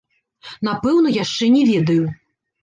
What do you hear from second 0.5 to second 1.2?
Напэўна